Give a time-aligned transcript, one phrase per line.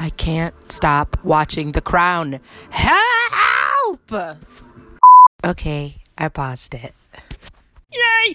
[0.00, 2.40] I can't stop watching The Crown.
[2.70, 4.10] Help!
[5.44, 6.94] Okay, I paused it.
[7.92, 8.34] Yay!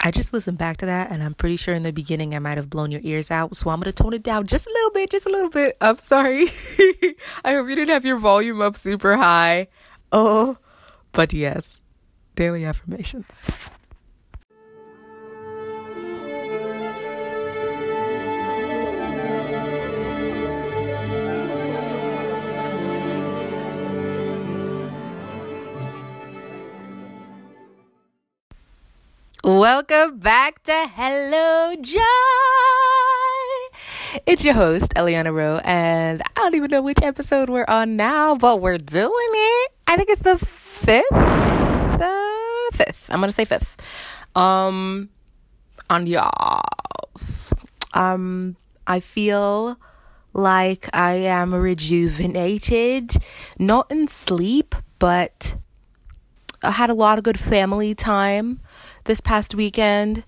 [0.00, 2.58] I just listened back to that, and I'm pretty sure in the beginning I might
[2.58, 5.08] have blown your ears out, so I'm gonna tone it down just a little bit,
[5.08, 5.76] just a little bit.
[5.80, 6.48] I'm sorry.
[7.44, 9.68] I hope you didn't have your volume up super high.
[10.10, 10.58] Oh,
[11.12, 11.80] but yes,
[12.34, 13.28] daily affirmations.
[29.44, 32.00] Welcome back to Hello Joy.
[34.24, 38.36] It's your host, Eliana Rowe, and I don't even know which episode we're on now,
[38.36, 39.72] but we're doing it.
[39.88, 41.10] I think it's the fifth.
[41.10, 43.10] The fifth.
[43.10, 43.82] I'm gonna say fifth.
[44.36, 45.08] Um
[45.90, 47.52] on y'all's.
[47.94, 48.56] Um
[48.86, 49.76] I feel
[50.32, 53.16] like I am rejuvenated,
[53.58, 55.56] not in sleep, but
[56.70, 58.60] had a lot of good family time
[59.04, 60.24] this past weekend.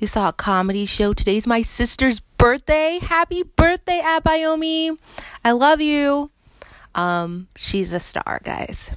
[0.00, 1.12] We saw a comedy show.
[1.12, 2.98] Today's my sister's birthday.
[3.00, 4.98] Happy birthday, Abayomi.
[5.44, 6.30] I love you.
[6.94, 8.90] Um, she's a star, guys.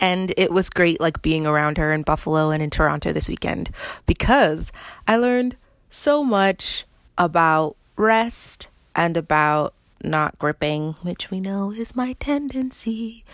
[0.00, 3.70] And it was great like being around her in Buffalo and in Toronto this weekend
[4.06, 4.72] because
[5.06, 5.56] I learned
[5.90, 6.84] so much
[7.16, 13.24] about rest and about not gripping, which we know is my tendency.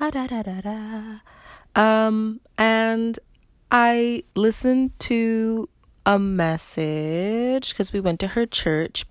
[0.00, 1.18] Ah, da, da, da.
[1.76, 3.18] Um, and
[3.70, 5.68] I listened to
[6.06, 9.04] a message because we went to her church.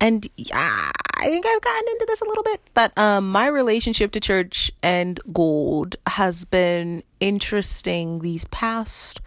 [0.00, 4.12] And yeah, I think I've gotten into this a little bit, but um, my relationship
[4.12, 9.20] to church and gold has been interesting these past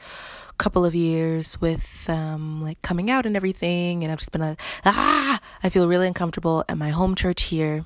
[0.57, 4.03] couple of years with um, like coming out and everything.
[4.03, 7.85] And I've just been like, ah, I feel really uncomfortable at my home church here.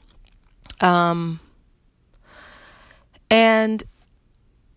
[0.81, 1.39] Um,
[3.31, 3.83] and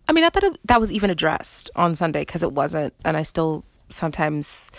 [0.09, 3.21] I mean, I thought that was even addressed on Sunday because it wasn't, and I
[3.21, 4.71] still sometimes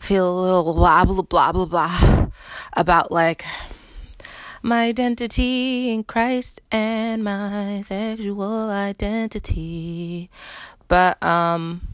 [0.00, 2.26] feel a little blah blah blah blah blah
[2.72, 3.44] about like
[4.62, 10.30] my identity in Christ and my sexual identity.
[10.88, 11.88] But um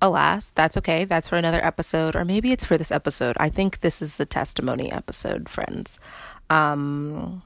[0.00, 1.04] alas, that's okay.
[1.06, 3.36] That's for another episode or maybe it's for this episode.
[3.40, 5.98] I think this is the testimony episode, friends.
[6.50, 7.42] Um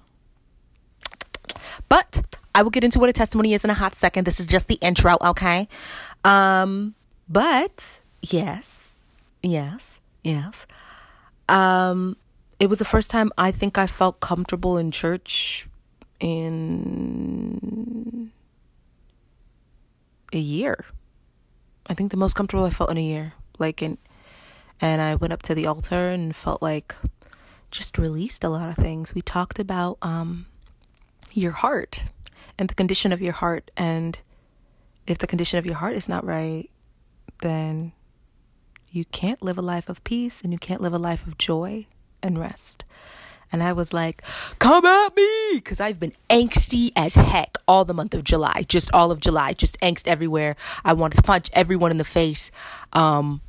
[1.89, 4.25] but I will get into what a testimony is in a hot second.
[4.25, 5.69] This is just the intro, okay?
[6.25, 6.95] Um,
[7.29, 8.99] but yes,
[9.43, 10.67] yes, yes.
[11.49, 12.17] Um,
[12.59, 15.69] it was the first time I think I felt comfortable in church
[16.21, 16.61] in
[20.33, 20.85] a year.
[21.87, 23.35] I think the most comfortable I felt in a year.
[23.59, 23.99] Like in
[24.81, 26.95] and I went up to the altar and felt like
[27.71, 29.15] just released a lot of things.
[29.15, 30.47] We talked about um
[31.33, 32.05] your heart
[32.61, 33.71] and the condition of your heart.
[33.77, 34.21] And
[35.07, 36.69] if the condition of your heart is not right,
[37.41, 37.93] then
[38.93, 41.87] you can't live a life of peace and you can't live a life of joy
[42.23, 42.85] and rest.
[43.51, 44.23] And I was like,
[44.59, 45.55] come at me!
[45.55, 49.55] Because I've been angsty as heck all the month of July, just all of July,
[49.55, 50.55] just angst everywhere.
[50.85, 52.51] I wanted to punch everyone in the face.
[52.93, 53.41] Um,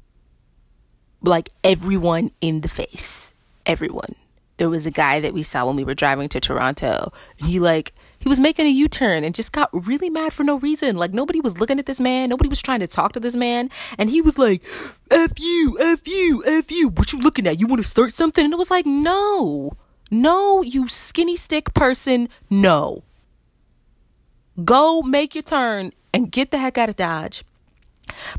[1.22, 3.34] like everyone in the face.
[3.66, 4.16] Everyone.
[4.56, 7.60] There was a guy that we saw when we were driving to Toronto, and he
[7.60, 10.96] like he was making a U turn and just got really mad for no reason.
[10.96, 13.70] Like nobody was looking at this man, nobody was trying to talk to this man,
[13.98, 14.64] and he was like,
[15.10, 17.60] "F you, f you, f you." What you looking at?
[17.60, 18.46] You want to start something?
[18.46, 19.72] And it was like, no,
[20.12, 23.04] no, you skinny stick person, no.
[24.64, 27.44] Go make your turn and get the heck out of Dodge.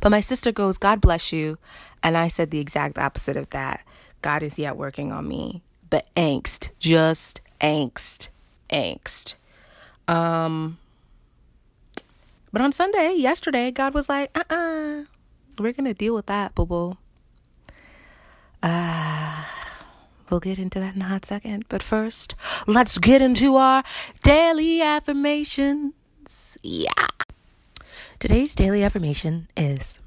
[0.00, 1.58] But my sister goes, God bless you.
[2.02, 3.84] And I said the exact opposite of that.
[4.20, 5.62] God is yet working on me.
[5.88, 8.28] But angst, just angst,
[8.70, 9.34] angst.
[10.08, 10.78] Um,
[12.52, 15.04] but on Sunday, yesterday, God was like, uh uh-uh, uh,
[15.58, 16.96] we are going to deal with that, boo boo.
[18.62, 19.44] Uh,
[20.30, 21.64] we'll get into that in a hot second.
[21.68, 22.34] But first,
[22.66, 23.82] let's get into our
[24.22, 25.94] daily affirmations.
[26.62, 27.08] Yeah.
[28.18, 30.00] Today's daily affirmation is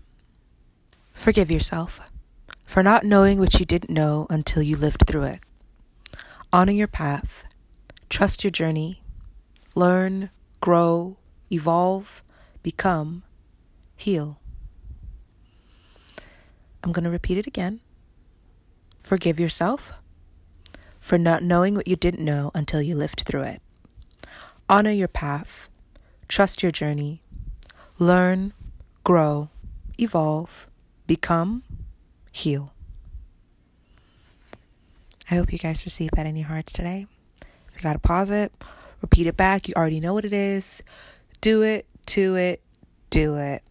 [1.16, 2.12] Forgive yourself
[2.66, 5.40] for not knowing what you didn't know until you lived through it.
[6.54, 7.46] Honor your path,
[8.10, 9.02] trust your journey,
[9.76, 10.30] learn,
[10.62, 11.18] grow,
[11.52, 12.24] evolve,
[12.64, 13.24] become,
[13.96, 14.40] heal.
[16.84, 17.82] I'm going to repeat it again.
[19.04, 19.94] Forgive yourself
[21.00, 23.62] for not knowing what you didn't know until you lived through it.
[24.68, 25.70] Honor your path,
[26.28, 27.22] trust your journey,
[28.00, 28.54] learn,
[29.04, 29.50] grow,
[30.00, 30.68] evolve,
[31.06, 31.62] become,
[32.32, 32.74] heal.
[35.30, 37.06] I hope you guys received that in your hearts today.
[37.42, 38.52] If you got to pause it,
[39.06, 39.68] repeat it back.
[39.68, 40.82] You already know what it is.
[41.42, 42.62] Do it, to it,
[43.12, 43.62] do it.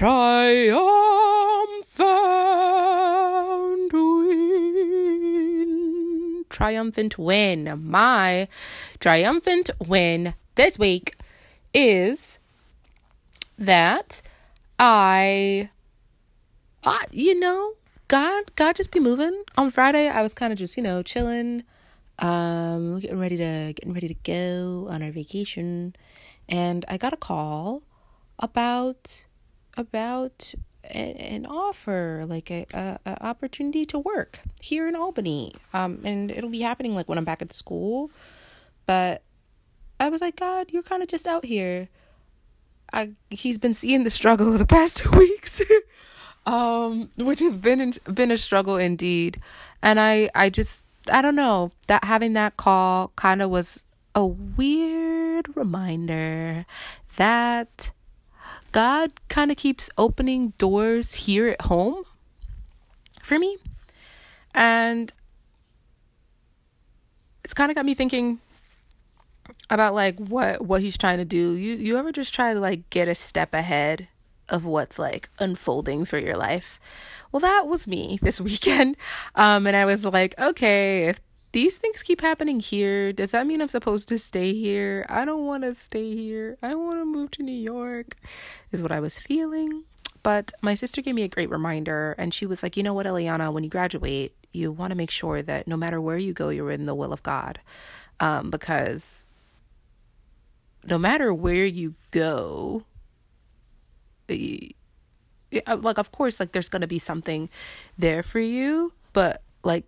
[0.00, 0.72] Triumphant
[3.98, 6.44] win.
[6.48, 7.82] Triumphant win.
[7.84, 8.48] My
[8.98, 11.16] triumphant win this week
[11.74, 12.38] is
[13.58, 14.22] that
[14.78, 15.68] I,
[16.82, 17.74] I, you know,
[18.08, 19.42] God, God just be moving.
[19.58, 21.64] On Friday, I was kind of just, you know, chilling,
[22.20, 25.94] um, getting ready to getting ready to go on our vacation,
[26.48, 27.82] and I got a call
[28.38, 29.26] about
[29.76, 35.52] about an offer, like a, a, a opportunity to work here in Albany.
[35.72, 38.10] Um, and it'll be happening like when I'm back at school.
[38.86, 39.22] But
[40.00, 41.88] I was like, God, you're kind of just out here
[42.92, 45.60] I he's been seeing the struggle of the past two weeks,
[46.46, 49.40] um, which has been been a struggle indeed.
[49.82, 53.84] And I I just I don't know that having that call kind of was
[54.14, 56.66] a weird reminder
[57.16, 57.92] that
[58.72, 62.04] God kind of keeps opening doors here at home
[63.22, 63.58] for me,
[64.54, 65.12] and
[67.44, 68.38] it's kind of got me thinking
[69.68, 71.52] about like what what he's trying to do.
[71.52, 74.08] You you ever just try to like get a step ahead
[74.48, 76.80] of what's like unfolding for your life?
[77.32, 78.96] Well, that was me this weekend.
[79.34, 81.20] Um and I was like, okay, if
[81.52, 85.04] these things keep happening here, does that mean I'm supposed to stay here?
[85.08, 86.56] I don't want to stay here.
[86.62, 88.16] I want to move to New York.
[88.70, 89.84] Is what I was feeling.
[90.22, 93.06] But my sister gave me a great reminder and she was like, "You know what,
[93.06, 96.50] Eliana, when you graduate, you want to make sure that no matter where you go,
[96.50, 97.60] you're in the will of God."
[98.20, 99.24] Um, because
[100.84, 102.84] no matter where you go,
[104.28, 107.48] like of course like there's going to be something
[107.98, 109.84] there for you, but like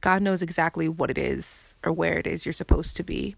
[0.00, 3.36] God knows exactly what it is or where it is you're supposed to be.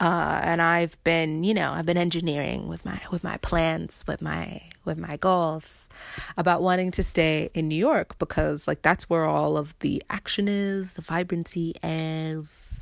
[0.00, 4.22] Uh, and I've been, you know, I've been engineering with my with my plans, with
[4.22, 5.88] my with my goals
[6.36, 10.46] about wanting to stay in New York because like that's where all of the action
[10.46, 12.80] is, the vibrancy is.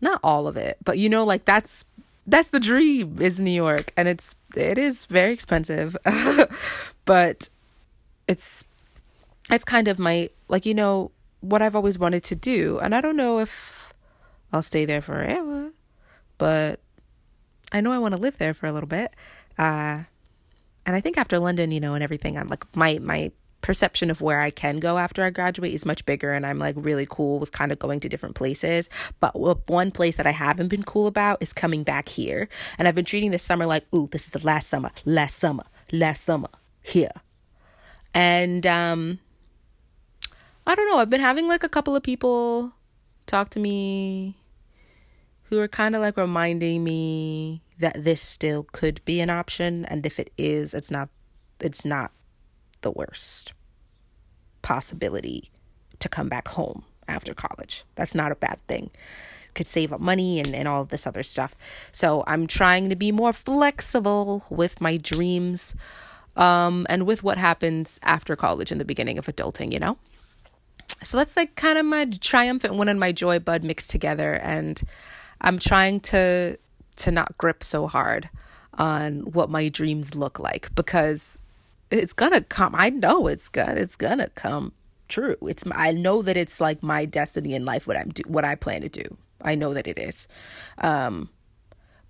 [0.00, 1.84] Not all of it, but you know, like that's
[2.26, 5.96] that's the dream is New York and it's it is very expensive.
[7.04, 7.48] but
[8.26, 8.64] it's
[9.50, 13.00] it's kind of my like you know what I've always wanted to do and I
[13.00, 13.92] don't know if
[14.52, 15.72] I'll stay there forever,
[16.38, 16.80] but
[17.70, 19.14] I know I want to live there for a little bit.
[19.58, 20.04] Uh
[20.86, 23.30] and I think after London, you know, and everything, I'm like my my
[23.60, 26.74] perception of where I can go after I graduate is much bigger and I'm like
[26.78, 28.88] really cool with kind of going to different places.
[29.20, 29.38] But
[29.68, 32.48] one place that I haven't been cool about is coming back here.
[32.78, 35.64] And I've been treating this summer like, ooh, this is the last summer, last summer,
[35.92, 36.48] last summer
[36.80, 37.12] here.
[38.14, 39.18] And um
[40.68, 42.72] I don't know, I've been having like a couple of people
[43.24, 44.36] talk to me
[45.44, 50.04] who are kind of like reminding me that this still could be an option and
[50.04, 51.08] if it is, it's not
[51.58, 52.12] it's not
[52.82, 53.54] the worst
[54.60, 55.50] possibility
[56.00, 57.84] to come back home after college.
[57.94, 58.90] That's not a bad thing.
[59.54, 61.56] Could save up money and, and all of this other stuff.
[61.92, 65.74] So I'm trying to be more flexible with my dreams
[66.36, 69.96] um, and with what happens after college and the beginning of adulting, you know?
[71.02, 74.34] So that's like kind of my triumphant one and my joy bud mixed together.
[74.34, 74.80] And
[75.40, 76.58] I'm trying to
[76.96, 78.28] to not grip so hard
[78.74, 81.38] on what my dreams look like because
[81.90, 82.74] it's gonna come.
[82.74, 84.72] I know it's gonna it's gonna come
[85.08, 85.36] true.
[85.46, 88.54] It's I know that it's like my destiny in life what I'm do what I
[88.54, 89.16] plan to do.
[89.42, 90.28] I know that it is.
[90.78, 91.30] Um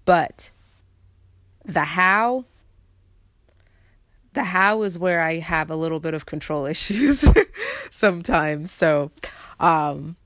[0.05, 0.51] but
[1.65, 2.45] the how
[4.35, 7.25] the how is where I have a little bit of control issues
[7.91, 8.73] sometimes.
[8.73, 9.11] So
[9.61, 10.17] um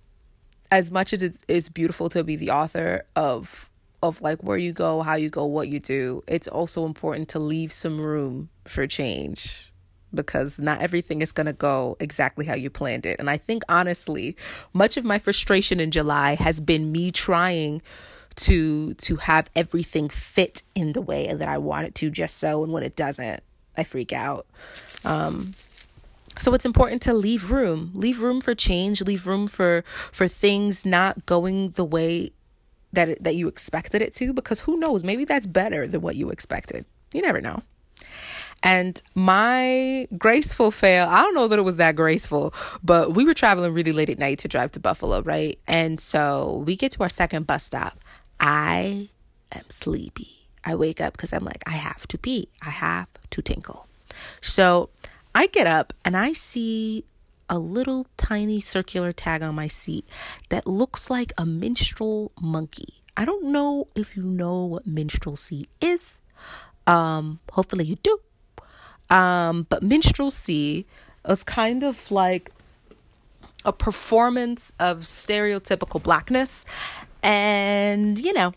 [0.70, 3.68] as much as it's it's beautiful to be the author of
[4.02, 7.38] of like where you go, how you go, what you do, it's also important to
[7.38, 9.72] leave some room for change
[10.14, 13.18] because not everything is going to go exactly how you planned it.
[13.18, 14.36] And I think honestly,
[14.72, 17.82] much of my frustration in July has been me trying
[18.34, 22.64] to to have everything fit in the way that I want it to just so
[22.64, 23.42] and when it doesn't,
[23.76, 24.46] I freak out.
[25.04, 25.52] Um
[26.38, 30.86] so it's important to leave room leave room for change leave room for for things
[30.86, 32.30] not going the way
[32.92, 36.16] that it, that you expected it to because who knows maybe that's better than what
[36.16, 37.62] you expected You never know.
[38.62, 43.34] And my graceful fail, I don't know that it was that graceful, but we were
[43.34, 45.58] traveling really late at night to drive to Buffalo, right?
[45.66, 47.98] And so we get to our second bus stop.
[48.38, 49.08] I
[49.50, 50.41] am sleepy.
[50.64, 52.48] I wake up because I'm like, I have to pee.
[52.64, 53.86] I have to tinkle.
[54.40, 54.90] So
[55.34, 57.04] I get up and I see
[57.48, 60.06] a little tiny circular tag on my seat
[60.48, 62.94] that looks like a minstrel monkey.
[63.16, 66.18] I don't know if you know what minstrelsy is.
[66.86, 68.18] Um, hopefully you do.
[69.10, 70.86] Um, but minstrelsy
[71.28, 72.50] is kind of like
[73.64, 76.64] a performance of stereotypical blackness.
[77.22, 78.52] And, you know,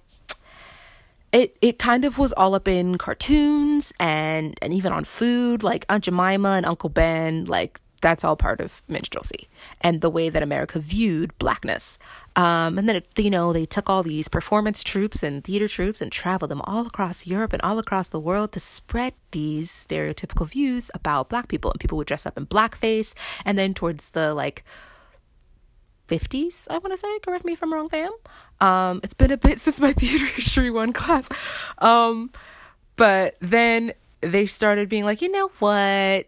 [1.35, 5.85] it it kind of was all up in cartoons and and even on food like
[5.89, 9.47] aunt jemima and uncle ben like that's all part of minstrelsy
[9.81, 11.97] and the way that America viewed blackness.
[12.35, 16.01] Um, and then, it, you know, they took all these performance troupes and theater troupes
[16.03, 20.47] and traveled them all across Europe and all across the world to spread these stereotypical
[20.47, 21.71] views about black people.
[21.71, 23.15] And people would dress up in blackface.
[23.43, 24.63] And then towards the like
[26.07, 28.11] 50s, I want to say, correct me if I'm wrong, fam.
[28.61, 31.29] Um, it's been a bit since my theater history one class.
[31.79, 32.31] Um,
[32.95, 36.27] but then they started being like, you know what?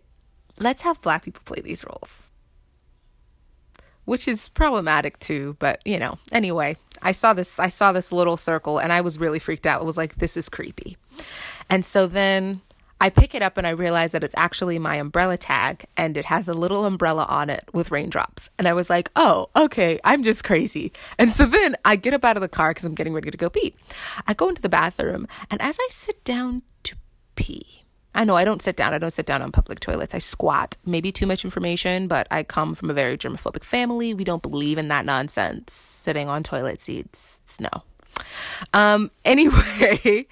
[0.60, 2.31] let's have black people play these roles.
[4.05, 8.38] Which is problematic too, but you know, anyway, I saw this I saw this little
[8.38, 9.81] circle and I was really freaked out.
[9.81, 10.98] It was like this is creepy.
[11.69, 12.62] And so then
[12.99, 16.25] I pick it up and I realize that it's actually my umbrella tag and it
[16.25, 18.49] has a little umbrella on it with raindrops.
[18.57, 20.91] And I was like, oh, okay, I'm just crazy.
[21.17, 23.37] And so then I get up out of the car because I'm getting ready to
[23.37, 23.75] go pee.
[24.27, 26.95] I go into the bathroom and as I sit down to
[27.35, 27.83] pee,
[28.15, 28.95] I know I don't sit down.
[28.95, 30.15] I don't sit down on public toilets.
[30.15, 30.75] I squat.
[30.83, 34.15] Maybe too much information, but I come from a very germophobic family.
[34.15, 35.71] We don't believe in that nonsense.
[35.71, 37.41] Sitting on toilet seats.
[37.45, 37.69] It's no.
[38.73, 40.25] Um anyway,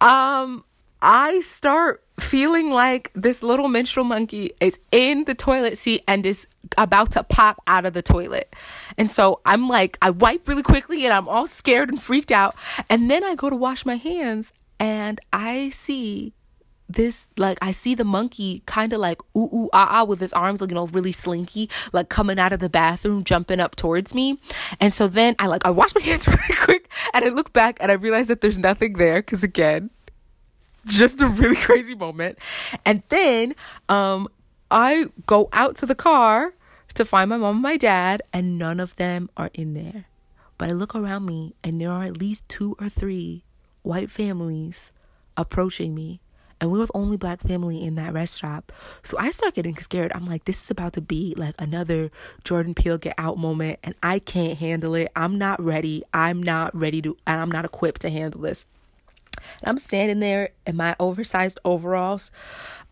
[0.00, 0.64] um
[1.00, 6.46] I start feeling like this little minstrel monkey is in the toilet seat and is
[6.76, 8.54] about to pop out of the toilet.
[8.96, 12.56] And so I'm like, I wipe really quickly and I'm all scared and freaked out.
[12.90, 16.34] And then I go to wash my hands and I see
[16.88, 20.32] this like I see the monkey kind of like ooh ooh ah ah with his
[20.32, 24.14] arms like you know really slinky like coming out of the bathroom jumping up towards
[24.14, 24.38] me
[24.80, 27.76] and so then I like I wash my hands really quick and I look back
[27.80, 29.90] and I realize that there's nothing there because again
[30.88, 32.38] just a really crazy moment
[32.84, 33.54] and then
[33.88, 34.28] um
[34.70, 36.54] I go out to the car
[36.94, 40.06] to find my mom and my dad and none of them are in there
[40.56, 43.44] but I look around me and there are at least two or three
[43.82, 44.92] white families
[45.36, 46.20] approaching me
[46.60, 48.70] and we were the only black family in that restaurant.
[49.02, 50.12] So I start getting scared.
[50.14, 52.10] I'm like, this is about to be like another
[52.44, 55.10] Jordan Peele get out moment, and I can't handle it.
[55.14, 56.02] I'm not ready.
[56.12, 58.66] I'm not ready to, and I'm not equipped to handle this.
[59.64, 62.30] I'm standing there in my oversized overalls,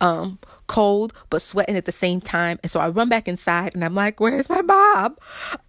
[0.00, 2.58] um, cold but sweating at the same time.
[2.62, 5.16] And so I run back inside and I'm like, where's my mom?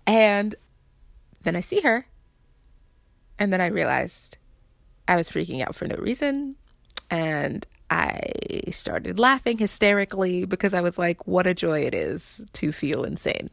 [0.05, 0.55] And
[1.43, 2.07] then I see her.
[3.39, 4.37] And then I realized
[5.07, 6.55] I was freaking out for no reason.
[7.09, 8.21] And I
[8.71, 13.49] started laughing hysterically because I was like, what a joy it is to feel insane.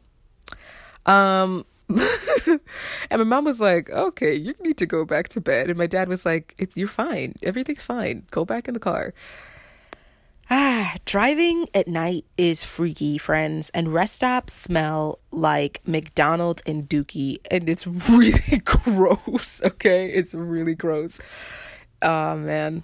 [1.05, 1.65] Um,
[2.47, 2.59] and
[3.11, 5.69] my mom was like, okay, you need to go back to bed.
[5.69, 7.35] And my dad was like, it's, you're fine.
[7.43, 8.23] Everything's fine.
[8.31, 9.13] Go back in the car.
[10.49, 17.37] Ah, driving at night is freaky, friends, and rest stops smell like McDonald's and Dookie,
[17.49, 20.07] and it's really gross, okay?
[20.07, 21.19] It's really gross.
[22.01, 22.83] Oh, man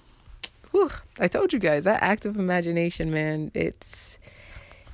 [0.72, 0.90] whew,
[1.20, 4.11] I told you guys that active imagination, man, it's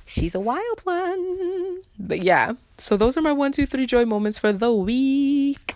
[0.09, 1.83] she's a wild one.
[1.97, 5.75] But yeah, so those are my one, two, three joy moments for the week.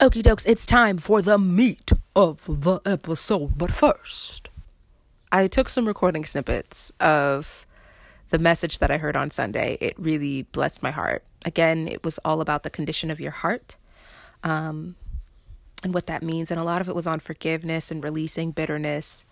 [0.00, 3.56] Okie dokes, it's time for the meat of the episode.
[3.56, 4.48] But first,
[5.30, 7.66] I took some recording snippets of
[8.30, 11.22] the message that I heard on Sunday, it really blessed my heart.
[11.44, 13.76] Again, it was all about the condition of your heart
[14.42, 14.96] um,
[15.82, 16.50] and what that means.
[16.50, 19.24] And a lot of it was on forgiveness and releasing bitterness.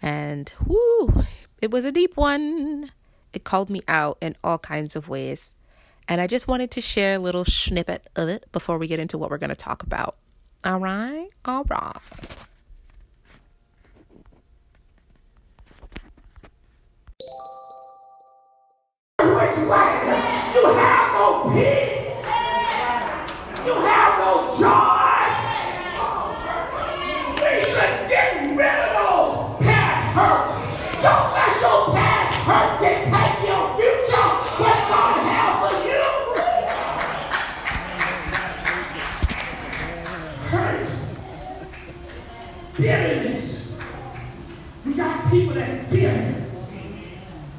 [0.00, 1.24] And whoo,
[1.60, 2.90] it was a deep one.
[3.32, 5.54] It called me out in all kinds of ways.
[6.06, 9.18] And I just wanted to share a little snippet of it before we get into
[9.18, 10.16] what we're going to talk about.
[10.64, 11.28] All right?
[11.44, 11.96] All right
[20.54, 22.06] you have no peace,
[23.64, 25.04] you have no joy.
[27.40, 30.54] We should get rid of those past hurts.
[31.02, 34.34] Don't let your past hurt dictate your future.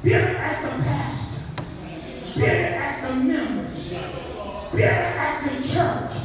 [0.06, 1.42] bitter at the pastor,
[2.36, 3.88] bitter at the members,
[4.70, 6.16] bitter at the church,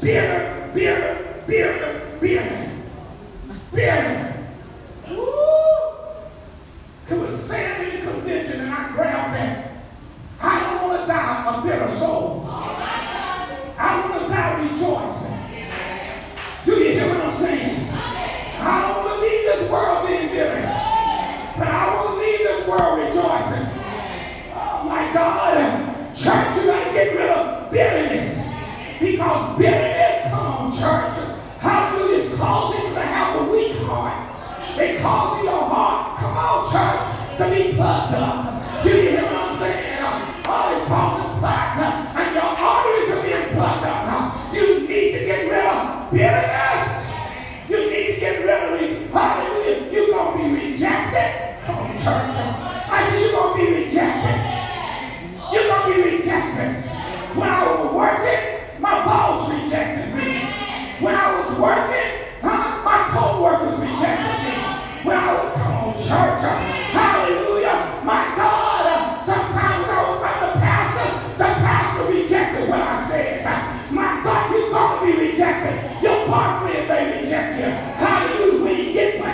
[0.00, 2.70] bitter, bitter, bitter, bitter,
[3.72, 4.44] bitter.
[5.10, 5.24] Woo!
[7.08, 9.72] It was saying in the convention, and I grabbed that.
[10.40, 11.44] I don't want to die
[11.80, 12.47] a soul.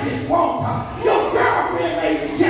[0.04, 1.04] You get what his want.
[1.04, 2.44] Your girlfriend may reject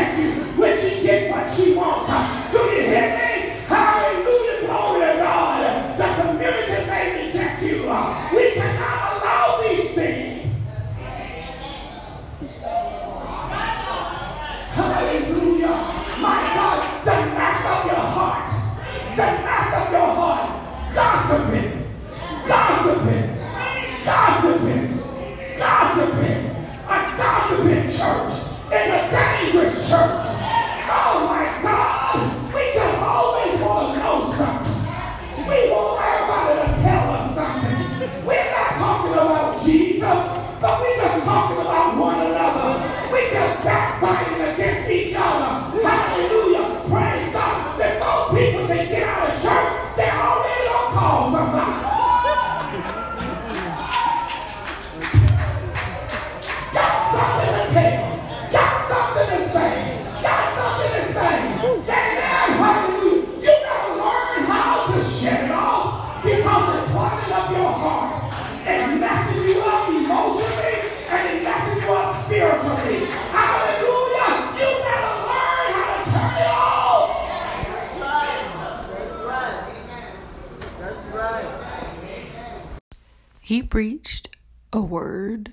[83.55, 84.29] he preached
[84.73, 85.53] a word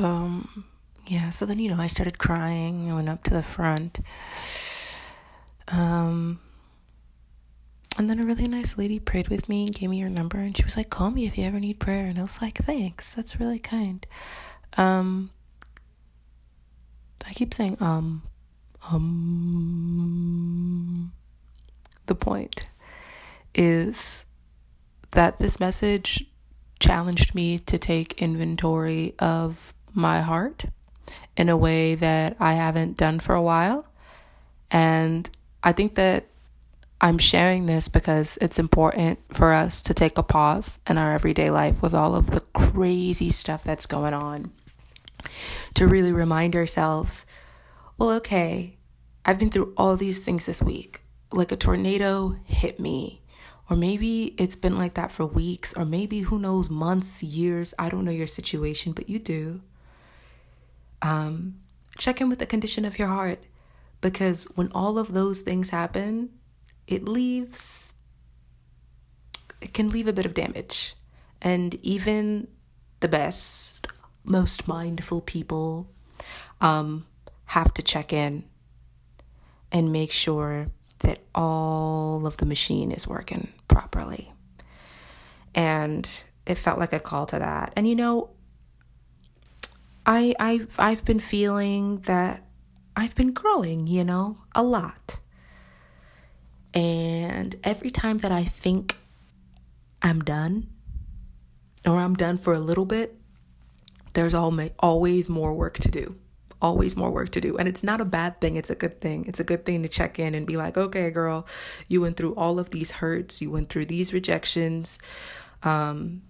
[0.00, 0.64] um
[1.06, 4.00] yeah so then you know i started crying i went up to the front
[5.68, 6.40] um
[7.96, 10.56] and then a really nice lady prayed with me and gave me her number and
[10.56, 13.14] she was like call me if you ever need prayer and i was like thanks
[13.14, 14.04] that's really kind.
[14.76, 15.30] Um
[17.28, 18.22] i keep saying um
[18.90, 19.12] um
[22.06, 22.68] the point
[23.54, 24.24] is
[25.12, 26.26] that this message
[26.78, 30.66] challenged me to take inventory of my heart
[31.36, 33.86] in a way that I haven't done for a while.
[34.70, 35.28] And
[35.62, 36.26] I think that
[37.00, 41.50] I'm sharing this because it's important for us to take a pause in our everyday
[41.50, 44.52] life with all of the crazy stuff that's going on.
[45.74, 47.24] To really remind ourselves,
[47.96, 48.76] well, okay,
[49.24, 51.02] I've been through all these things this week.
[51.32, 53.22] Like a tornado hit me.
[53.70, 57.74] Or maybe it's been like that for weeks, or maybe who knows, months, years.
[57.78, 59.60] I don't know your situation, but you do.
[61.02, 61.60] Um,
[61.98, 63.44] check in with the condition of your heart
[64.00, 66.30] because when all of those things happen,
[66.86, 67.94] it leaves,
[69.60, 70.94] it can leave a bit of damage.
[71.42, 72.48] And even
[73.00, 73.86] the best,
[74.24, 75.90] most mindful people
[76.60, 77.06] um,
[77.46, 78.44] have to check in
[79.70, 80.68] and make sure
[81.00, 84.32] that all of the machine is working properly.
[85.54, 86.08] And
[86.46, 87.72] it felt like a call to that.
[87.76, 88.30] And you know,
[90.06, 92.44] I I've I've been feeling that
[92.96, 95.20] I've been growing, you know, a lot.
[96.74, 98.96] And every time that I think
[100.02, 100.68] I'm done
[101.86, 103.14] or I'm done for a little bit,
[104.14, 106.16] there's always more work to do
[106.60, 107.56] always more work to do.
[107.56, 109.26] And it's not a bad thing, it's a good thing.
[109.26, 111.46] It's a good thing to check in and be like, okay, girl,
[111.86, 114.98] you went through all of these hurts, you went through these rejections,
[115.62, 116.22] um,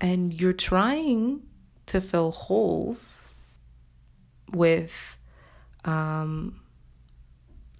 [0.00, 1.42] and you're trying
[1.86, 3.34] to fill holes
[4.52, 5.16] with
[5.84, 6.60] um,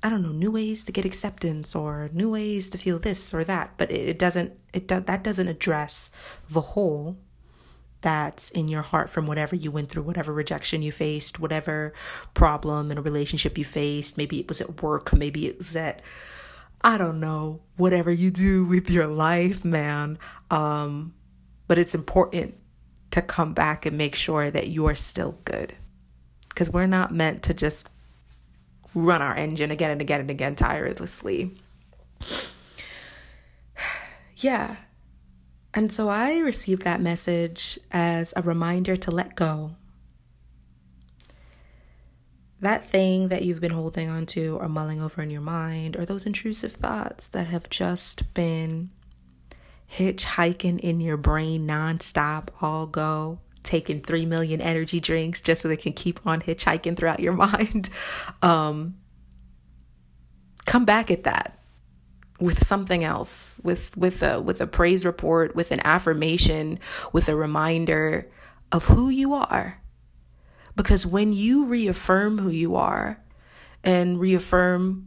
[0.03, 3.45] I don't know, new ways to get acceptance or new ways to feel this or
[3.45, 6.11] that, but it, doesn't it do, that doesn't address
[6.49, 7.19] the hole
[8.03, 11.93] that's in your heart from whatever you went through, whatever rejection you faced, whatever
[12.35, 14.17] problem in a relationship you faced.
[14.17, 16.03] Maybe it was at work, maybe it was at
[16.83, 20.19] I don't know, whatever you do with your life, man.
[20.51, 21.15] Um,
[21.69, 22.55] but it's important
[23.11, 25.75] to come back and make sure that you are still good.
[26.49, 27.91] Because we're not meant to just
[28.95, 31.55] run our engine again and again and again tirelessly.
[34.37, 34.77] yeah.
[35.73, 39.77] And so I received that message as a reminder to let go.
[42.61, 46.05] That thing that you've been holding on to or mulling over in your mind, or
[46.05, 48.91] those intrusive thoughts that have just been
[49.91, 55.77] hitchhiking in your brain nonstop, all go, taking 3 million energy drinks just so they
[55.77, 57.89] can keep on hitchhiking throughout your mind.
[58.43, 58.97] Um,
[60.67, 61.60] come back at that
[62.41, 66.79] with something else with with a with a praise report with an affirmation
[67.13, 68.31] with a reminder
[68.73, 69.81] of who you are.
[70.77, 73.23] Because when you reaffirm who you are
[73.85, 75.07] and reaffirm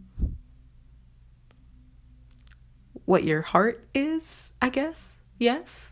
[3.05, 5.91] what your heart is i guess yes?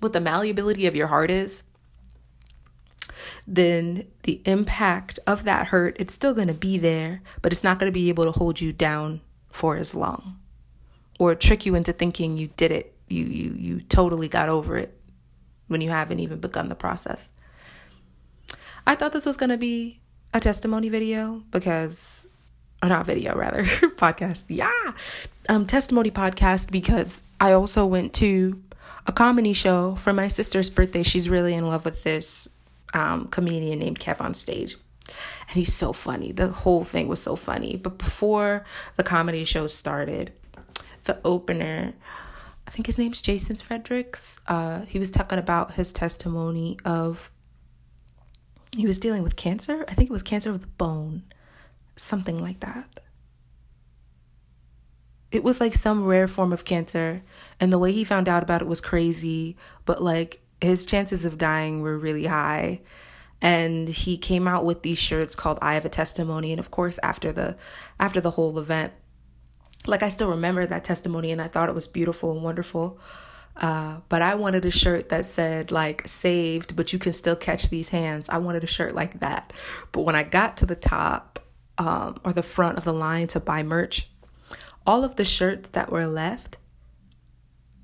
[0.00, 1.64] What the malleability of your heart is
[3.46, 7.78] then the impact of that hurt, it's still going to be there, but it's not
[7.78, 10.38] going to be able to hold you down for as long
[11.18, 12.94] or trick you into thinking you did it.
[13.08, 14.98] You, you, you totally got over it
[15.66, 17.30] when you haven't even begun the process.
[18.86, 20.00] I thought this was going to be
[20.32, 22.26] a testimony video because,
[22.82, 23.64] or not video, rather,
[23.96, 24.44] podcast.
[24.48, 24.72] Yeah.
[25.48, 28.62] Um, testimony podcast because I also went to
[29.06, 31.02] a comedy show for my sister's birthday.
[31.02, 32.48] She's really in love with this
[32.94, 34.76] um, comedian named Kev on stage.
[35.48, 36.32] And he's so funny.
[36.32, 37.76] The whole thing was so funny.
[37.76, 38.64] But before
[38.96, 40.32] the comedy show started,
[41.04, 41.94] the opener,
[42.66, 47.30] I think his name's Jason Fredericks, uh, he was talking about his testimony of
[48.76, 49.84] he was dealing with cancer.
[49.88, 51.22] I think it was cancer of the bone,
[51.96, 53.00] something like that.
[55.30, 57.22] It was like some rare form of cancer,
[57.60, 61.38] and the way he found out about it was crazy, but like his chances of
[61.38, 62.80] dying were really high.
[63.40, 66.50] And he came out with these shirts called I have a testimony.
[66.50, 67.56] And of course after the
[67.98, 68.92] after the whole event
[69.86, 72.98] like I still remember that testimony and I thought it was beautiful and wonderful.
[73.56, 77.70] Uh, but I wanted a shirt that said like saved but you can still catch
[77.70, 78.28] these hands.
[78.28, 79.52] I wanted a shirt like that.
[79.92, 81.38] But when I got to the top
[81.78, 84.10] um, or the front of the line to buy merch
[84.84, 86.56] all of the shirts that were left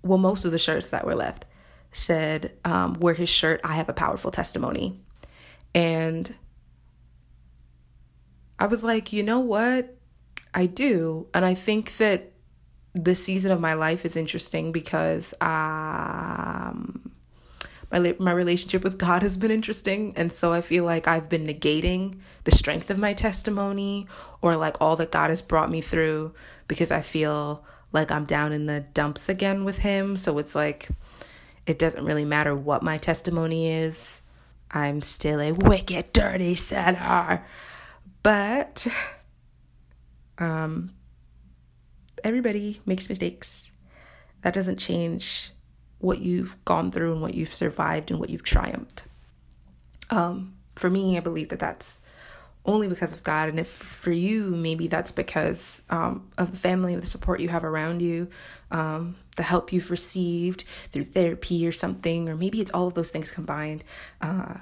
[0.03, 1.45] well most of the shirts that were left
[1.95, 5.01] said, um, wear his shirt, I have a powerful testimony.
[5.75, 6.35] And
[8.59, 9.97] I was like, you know what?
[10.53, 11.29] I do.
[11.35, 12.33] And I think that
[12.95, 17.13] this season of my life is interesting because um,
[17.91, 21.47] my my relationship with God has been interesting, and so I feel like I've been
[21.47, 24.07] negating the strength of my testimony
[24.43, 26.35] or like all that God has brought me through
[26.69, 30.17] because I feel like I'm down in the dumps again with Him.
[30.17, 30.89] So it's like
[31.67, 34.21] it doesn't really matter what my testimony is.
[34.71, 37.45] I'm still a wicked, dirty sinner.
[38.23, 38.87] But
[40.39, 40.93] um,
[42.23, 43.71] everybody makes mistakes.
[44.43, 45.51] That doesn't change
[45.99, 49.05] what you've gone through and what you've survived and what you've triumphed.
[50.11, 51.99] Um, for me, I believe that that's
[52.67, 53.49] only because of God.
[53.49, 57.49] And if for you, maybe that's because um, of the family, of the support you
[57.49, 58.29] have around you,
[58.71, 63.11] um, the help you've received through therapy or something, or maybe it's all of those
[63.11, 63.85] things combined.
[64.21, 64.55] Uh,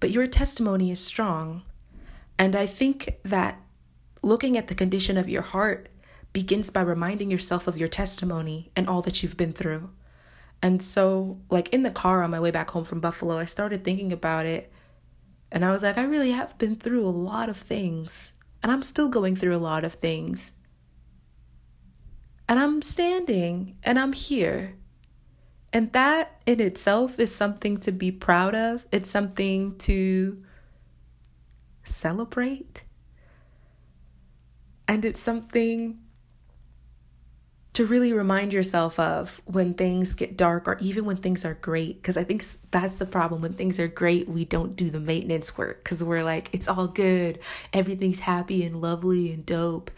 [0.00, 1.62] but your testimony is strong.
[2.38, 3.60] And I think that
[4.22, 5.88] looking at the condition of your heart
[6.32, 9.90] begins by reminding yourself of your testimony and all that you've been through.
[10.62, 13.84] And so, like in the car on my way back home from Buffalo, I started
[13.84, 14.72] thinking about it
[15.50, 18.32] and I was like, I really have been through a lot of things.
[18.62, 20.52] And I'm still going through a lot of things.
[22.48, 24.74] And I'm standing and I'm here.
[25.72, 28.86] And that in itself is something to be proud of.
[28.90, 30.42] It's something to
[31.84, 32.84] celebrate.
[34.86, 35.98] And it's something
[37.78, 41.94] to really remind yourself of when things get dark or even when things are great.
[42.02, 43.40] Because I think that's the problem.
[43.40, 46.88] When things are great, we don't do the maintenance work because we're like, it's all
[46.88, 47.38] good,
[47.72, 49.92] everything's happy and lovely and dope.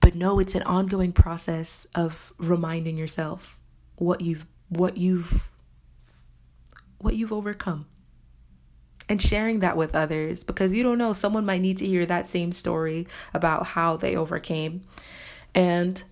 [0.00, 3.58] But no, it's an ongoing process of reminding yourself
[3.96, 5.50] what you've what you've
[6.96, 7.84] what you've overcome.
[9.08, 12.26] and sharing that with others because you don't know, someone might need to hear that
[12.26, 14.82] same story about how they overcame.
[15.54, 16.02] And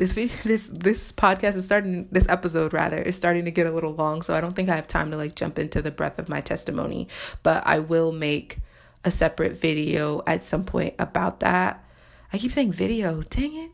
[0.00, 3.70] this video, this this podcast is starting this episode rather is starting to get a
[3.70, 6.18] little long so i don't think i have time to like jump into the breadth
[6.18, 7.06] of my testimony
[7.42, 8.58] but i will make
[9.04, 11.84] a separate video at some point about that
[12.32, 13.70] i keep saying video dang it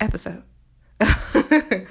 [0.00, 0.42] episode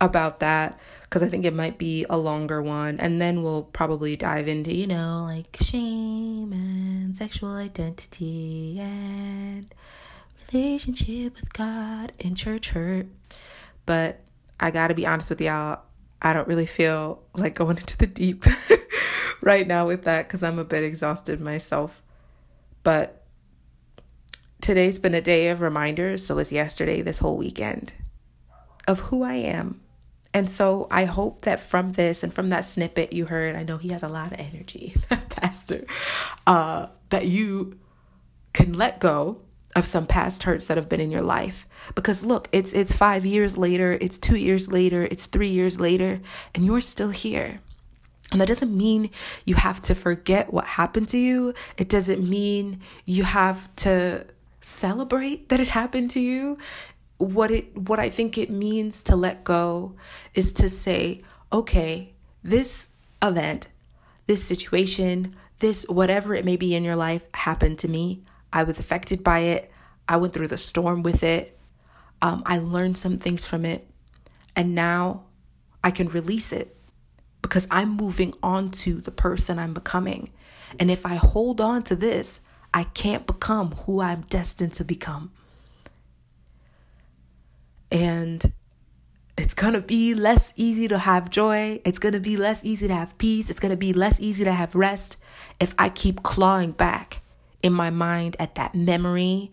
[0.00, 3.00] about that because I think it might be a longer one.
[3.00, 9.74] And then we'll probably dive into, you know, like shame and sexual identity and
[10.52, 13.06] relationship with God and church hurt.
[13.86, 14.20] But
[14.58, 15.80] I got to be honest with y'all,
[16.22, 18.44] I don't really feel like going into the deep
[19.40, 22.02] right now with that because I'm a bit exhausted myself.
[22.82, 23.24] But
[24.60, 26.24] today's been a day of reminders.
[26.24, 27.92] So was yesterday, this whole weekend
[28.86, 29.80] of who I am.
[30.32, 33.78] And so I hope that from this and from that snippet you heard, I know
[33.78, 34.94] he has a lot of energy,
[35.28, 35.84] Pastor,
[36.46, 37.78] uh, that you
[38.52, 39.40] can let go
[39.76, 41.66] of some past hurts that have been in your life.
[41.94, 46.20] Because look, it's it's five years later, it's two years later, it's three years later,
[46.54, 47.60] and you're still here.
[48.32, 49.10] And that doesn't mean
[49.44, 51.52] you have to forget what happened to you.
[51.76, 54.26] It doesn't mean you have to
[54.60, 56.58] celebrate that it happened to you
[57.20, 59.94] what it what I think it means to let go
[60.34, 61.20] is to say,
[61.52, 62.90] okay, this
[63.22, 63.68] event,
[64.26, 68.22] this situation, this whatever it may be in your life happened to me.
[68.52, 69.70] I was affected by it.
[70.08, 71.58] I went through the storm with it.
[72.22, 73.88] Um, I learned some things from it.
[74.56, 75.24] And now
[75.82, 76.76] I can release it
[77.42, 80.30] because I'm moving on to the person I'm becoming.
[80.78, 82.40] And if I hold on to this,
[82.74, 85.32] I can't become who I'm destined to become
[87.90, 88.52] and
[89.36, 91.80] it's going to be less easy to have joy.
[91.84, 93.50] It's going to be less easy to have peace.
[93.50, 95.16] It's going to be less easy to have rest
[95.58, 97.22] if I keep clawing back
[97.62, 99.50] in my mind at that memory,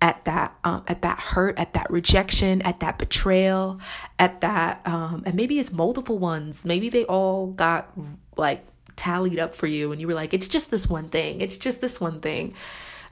[0.00, 3.80] at that um, at that hurt, at that rejection, at that betrayal,
[4.18, 6.64] at that um, and maybe it's multiple ones.
[6.64, 7.92] Maybe they all got
[8.36, 8.64] like
[8.96, 11.40] tallied up for you and you were like it's just this one thing.
[11.40, 12.54] It's just this one thing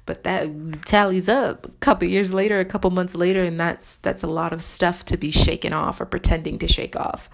[0.06, 0.48] but that
[0.86, 4.52] tallies up a couple years later a couple months later and that's that's a lot
[4.52, 7.28] of stuff to be shaken off or pretending to shake off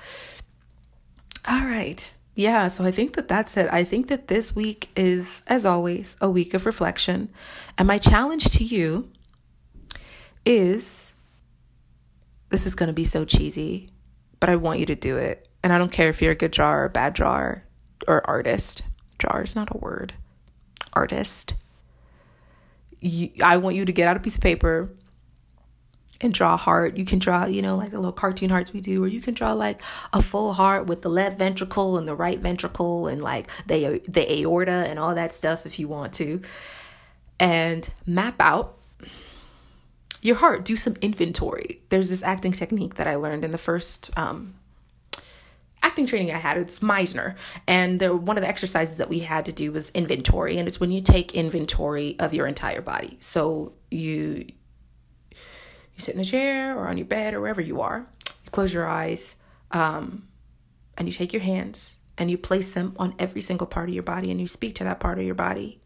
[1.46, 3.68] all right yeah so i think that that's it.
[3.73, 7.29] I think that this week is as always a week of reflection.
[7.79, 9.11] And my challenge to you
[10.45, 11.12] is
[12.49, 13.90] this is going to be so cheesy
[14.40, 15.49] but i want you to do it.
[15.62, 17.64] And i don't care if you're a good drawer or a bad drawer
[18.09, 18.83] or artist.
[19.18, 20.14] Drawer is not a word.
[20.92, 21.55] Artist.
[23.01, 24.90] You, I want you to get out a piece of paper
[26.23, 26.97] and draw heart.
[26.97, 29.35] You can draw, you know, like the little cartoon hearts we do, or you can
[29.35, 29.83] draw like
[30.13, 34.41] a full heart with the left ventricle and the right ventricle and like the the
[34.41, 36.41] aorta and all that stuff if you want to.
[37.41, 38.79] And map out
[40.21, 40.65] your heart.
[40.65, 41.83] Do some inventory.
[41.89, 44.55] There's this acting technique that I learned in the first um,
[45.83, 46.57] acting training I had.
[46.57, 47.35] It's Meisner,
[47.67, 50.93] and one of the exercises that we had to do was inventory, and it's when
[50.93, 53.17] you take inventory of your entire body.
[53.19, 54.47] So you
[56.03, 58.07] you sit in a chair or on your bed or wherever you are.
[58.45, 59.37] You close your eyes,
[59.71, 60.29] um,
[60.99, 64.03] and you take your hands and you place them on every single part of your
[64.03, 65.81] body, and you speak to that part of your body,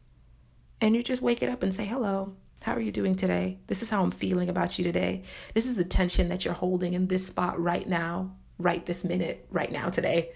[0.80, 2.34] and you just wake it up and say hello.
[2.62, 3.58] How are you doing today?
[3.68, 5.22] This is how I'm feeling about you today.
[5.54, 9.46] This is the tension that you're holding in this spot right now right this minute,
[9.50, 10.30] right now, today.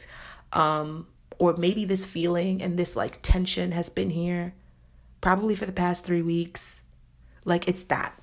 [0.53, 1.07] Um,
[1.39, 4.55] or maybe this feeling and this like tension has been here
[5.21, 6.83] probably for the past three weeks.
[7.45, 8.20] Like it's that.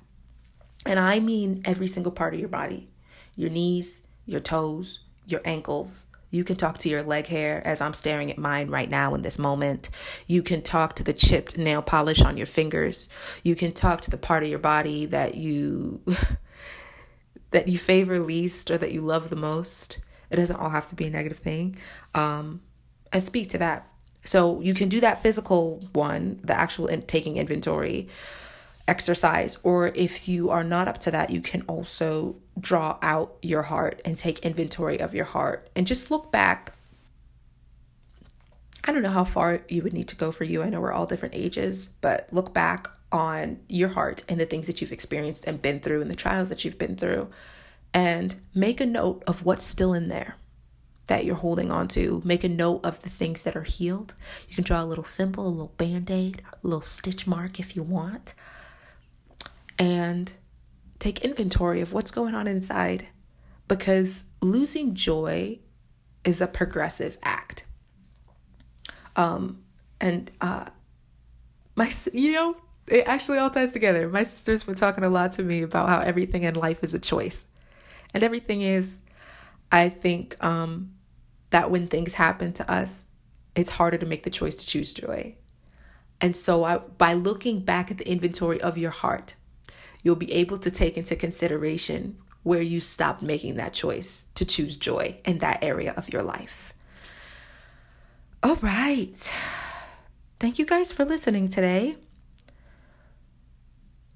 [0.86, 2.88] And I mean every single part of your body
[3.36, 6.06] your knees, your toes, your ankles.
[6.30, 9.22] You can talk to your leg hair as I'm staring at mine right now in
[9.22, 9.90] this moment.
[10.26, 13.08] You can talk to the chipped nail polish on your fingers.
[13.44, 16.02] You can talk to the part of your body that you
[17.50, 20.00] that you favor least or that you love the most.
[20.30, 21.78] It doesn't all have to be a negative thing.
[22.14, 22.60] Um,
[23.12, 23.88] and speak to that.
[24.24, 28.08] So you can do that physical one, the actual in- taking inventory
[28.88, 33.62] exercise, or if you are not up to that, you can also draw out your
[33.62, 36.74] heart and take inventory of your heart and just look back.
[38.84, 40.62] I don't know how far you would need to go for you.
[40.62, 44.66] I know we're all different ages, but look back on your heart and the things
[44.66, 47.28] that you've experienced and been through and the trials that you've been through
[47.94, 50.36] and make a note of what's still in there
[51.06, 52.22] that you're holding on to.
[52.24, 54.14] Make a note of the things that are healed.
[54.48, 57.74] You can draw a little symbol, a little band aid, a little stitch mark if
[57.74, 58.34] you want.
[59.78, 60.32] And
[60.98, 63.06] take inventory of what's going on inside
[63.68, 65.60] because losing joy
[66.24, 67.64] is a progressive act.
[69.16, 69.62] Um,
[70.00, 70.66] And uh
[71.76, 72.56] my you know,
[72.88, 74.08] it actually all ties together.
[74.08, 76.98] My sister's been talking a lot to me about how everything in life is a
[76.98, 77.46] choice.
[78.14, 78.98] And everything is
[79.70, 80.92] I think um
[81.50, 83.06] that when things happen to us,
[83.54, 85.36] it's harder to make the choice to choose joy.
[86.20, 89.34] And so I, by looking back at the inventory of your heart,
[90.08, 94.78] you'll be able to take into consideration where you stopped making that choice to choose
[94.78, 96.72] joy in that area of your life.
[98.42, 99.32] All right.
[100.40, 101.96] Thank you guys for listening today.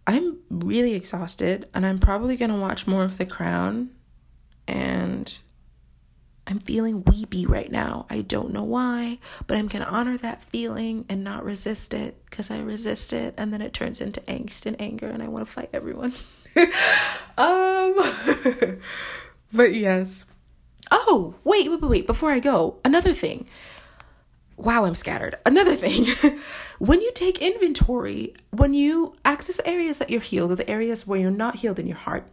[0.07, 3.91] I'm really exhausted and I'm probably going to watch more of The Crown
[4.67, 5.37] and
[6.53, 8.05] I'm feeling weepy right now.
[8.11, 12.23] I don't know why, but I'm going to honor that feeling and not resist it
[12.29, 15.47] because I resist it and then it turns into angst and anger and I want
[15.47, 16.13] to fight everyone.
[17.39, 17.95] um
[19.55, 20.27] but yes.
[20.91, 23.49] Oh, wait, wait, wait, wait, before I go, another thing.
[24.59, 25.37] Wow, I'm scattered.
[25.47, 26.39] Another thing.
[26.79, 31.07] when you take inventory, when you access the areas that you're healed or the areas
[31.07, 32.27] where you're not healed in your heart,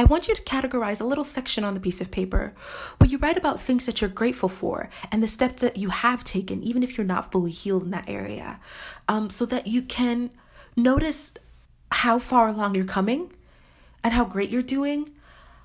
[0.00, 2.54] I want you to categorize a little section on the piece of paper
[2.96, 6.24] where you write about things that you're grateful for and the steps that you have
[6.24, 8.60] taken, even if you're not fully healed in that area,
[9.08, 10.30] um, so that you can
[10.74, 11.34] notice
[11.92, 13.30] how far along you're coming
[14.02, 15.10] and how great you're doing.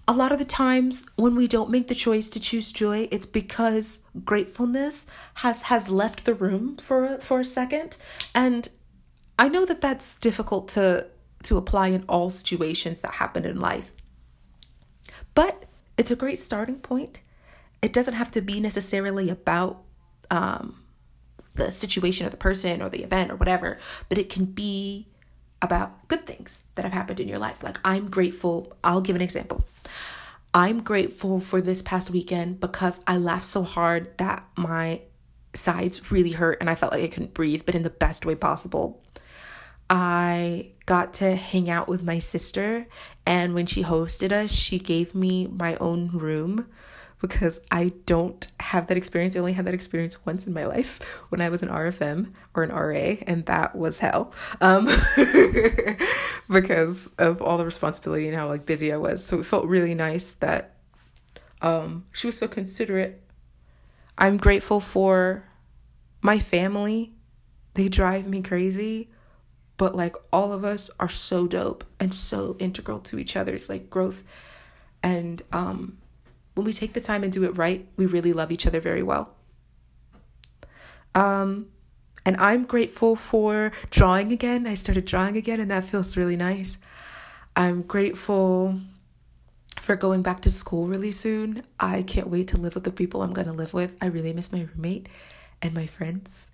[0.05, 3.25] A lot of the times when we don't make the choice to choose joy, it's
[3.25, 7.95] because gratefulness has has left the room for for a second,
[8.35, 8.67] and
[9.39, 11.07] I know that that's difficult to
[11.43, 13.94] to apply in all situations that happen in life.
[15.35, 15.65] But
[15.97, 17.19] it's a great starting point.
[17.81, 19.83] It doesn't have to be necessarily about
[20.31, 20.81] um,
[21.55, 23.77] the situation or the person or the event or whatever,
[24.09, 25.07] but it can be
[25.61, 27.63] about good things that have happened in your life.
[27.63, 28.75] Like, I'm grateful.
[28.83, 29.65] I'll give an example.
[30.53, 35.01] I'm grateful for this past weekend because I laughed so hard that my
[35.53, 38.35] sides really hurt and I felt like I couldn't breathe, but in the best way
[38.35, 39.01] possible.
[39.89, 42.87] I got to hang out with my sister,
[43.25, 46.67] and when she hosted us, she gave me my own room
[47.21, 49.35] because I don't have that experience.
[49.35, 52.63] I only had that experience once in my life when I was an RFM or
[52.63, 54.87] an RA, and that was hell um,
[56.49, 59.23] because of all the responsibility and how like busy I was.
[59.23, 60.75] So it felt really nice that
[61.61, 63.21] um, she was so considerate.
[64.17, 65.45] I'm grateful for
[66.21, 67.13] my family.
[67.73, 69.09] They drive me crazy
[69.77, 73.89] but like all of us are so dope and so integral to each other's like
[73.89, 74.23] growth.
[75.03, 75.97] And um
[76.53, 79.03] when we take the time and do it right we really love each other very
[79.03, 79.33] well.
[81.13, 81.67] Um
[82.27, 84.65] and i'm grateful for drawing again.
[84.65, 86.77] I started drawing again and that feels really nice.
[87.55, 88.79] I'm grateful
[89.79, 91.63] for going back to school really soon.
[91.79, 93.97] I can't wait to live with the people i'm going to live with.
[94.01, 95.07] I really miss my roommate
[95.61, 96.47] and my friends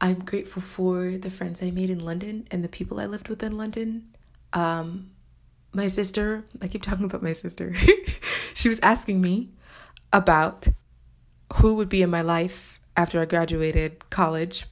[0.00, 3.42] I'm grateful for the friends I made in London and the people I lived with
[3.42, 4.10] in London.
[4.52, 5.10] Um,
[5.72, 7.74] my sister, I keep talking about my sister.
[8.54, 9.50] she was asking me
[10.12, 10.68] about
[11.54, 14.66] who would be in my life after I graduated college.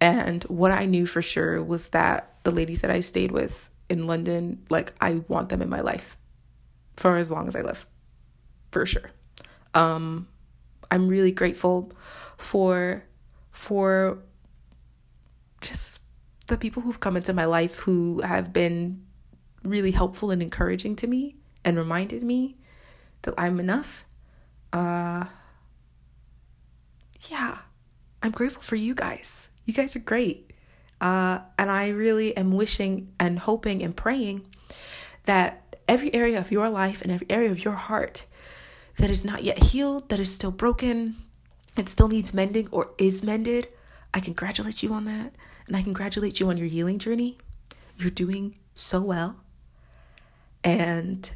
[0.00, 4.06] And what I knew for sure was that the ladies that I stayed with in
[4.06, 6.16] London, like I want them in my life
[6.96, 7.86] for as long as I live.
[8.72, 9.10] For sure.
[9.74, 10.26] Um
[10.90, 11.92] I'm really grateful
[12.36, 13.04] for
[13.50, 14.18] for
[15.60, 16.00] just
[16.46, 19.04] the people who've come into my life who have been
[19.62, 22.56] really helpful and encouraging to me and reminded me
[23.22, 24.04] that I'm enough.
[24.72, 25.24] Uh
[27.28, 27.58] yeah.
[28.22, 29.48] I'm grateful for you guys.
[29.64, 30.52] You guys are great.
[31.00, 34.46] Uh and I really am wishing and hoping and praying
[35.24, 38.24] that every area of your life and every area of your heart
[38.96, 41.16] that is not yet healed, that is still broken,
[41.80, 43.68] it still needs mending or is mended,
[44.12, 45.34] I congratulate you on that.
[45.66, 47.38] And I congratulate you on your healing journey.
[47.96, 49.36] You're doing so well.
[50.62, 51.30] And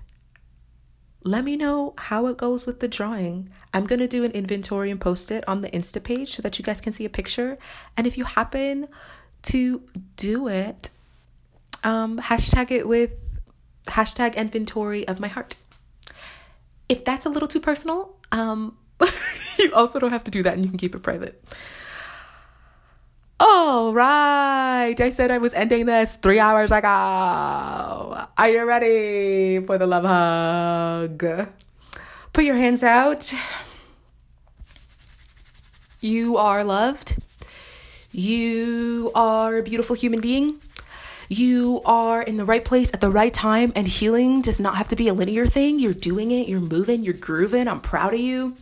[1.22, 3.48] let me know how it goes with the drawing.
[3.72, 6.58] I'm going to do an inventory and post it on the Insta page so that
[6.58, 7.56] you guys can see a picture.
[7.96, 8.88] And if you happen
[9.44, 9.82] to
[10.16, 10.90] do it,
[11.82, 13.12] um, hashtag it with
[13.86, 15.54] hashtag inventory of my heart.
[16.88, 18.76] If that's a little too personal, um,
[19.58, 21.42] you also don't have to do that and you can keep it private.
[23.40, 24.94] All right.
[24.98, 26.88] I said I was ending this three hours ago.
[26.88, 31.48] Are you ready for the love hug?
[32.32, 33.32] Put your hands out.
[36.00, 37.18] You are loved.
[38.12, 40.60] You are a beautiful human being.
[41.28, 44.88] You are in the right place at the right time, and healing does not have
[44.90, 45.78] to be a linear thing.
[45.78, 47.66] You're doing it, you're moving, you're grooving.
[47.66, 48.56] I'm proud of you.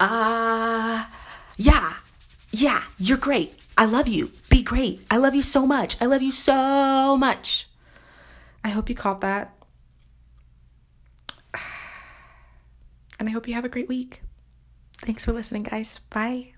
[0.00, 1.04] Uh,
[1.56, 1.94] yeah.
[2.50, 3.54] Yeah, you're great.
[3.76, 4.32] I love you.
[4.48, 5.06] Be great.
[5.10, 6.00] I love you so much.
[6.00, 7.68] I love you so much.
[8.64, 9.54] I hope you caught that.
[13.18, 14.22] And I hope you have a great week.
[15.02, 16.00] Thanks for listening, guys.
[16.08, 16.54] Bye.